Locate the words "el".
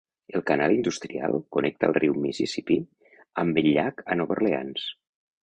0.37-0.43, 1.89-1.93, 3.65-3.71